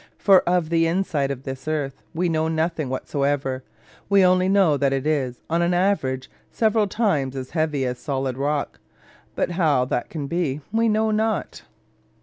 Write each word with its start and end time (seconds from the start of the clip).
For 0.17 0.39
of 0.49 0.71
the 0.71 0.87
inside 0.87 1.29
of 1.29 1.43
this 1.43 1.67
earth 1.67 2.01
we 2.11 2.27
know 2.27 2.47
nothing 2.47 2.89
whatsoever: 2.89 3.63
we 4.09 4.25
only 4.25 4.49
know 4.49 4.75
that 4.75 4.91
it 4.91 5.05
is, 5.05 5.41
on 5.47 5.61
an 5.61 5.75
average, 5.75 6.27
several 6.49 6.87
times 6.87 7.35
as 7.35 7.51
heavy 7.51 7.85
as 7.85 7.99
solid 7.99 8.35
rock; 8.35 8.79
but 9.35 9.51
how 9.51 9.85
that 9.85 10.09
can 10.09 10.25
be, 10.25 10.61
we 10.71 10.89
know 10.89 11.11
not. 11.11 11.61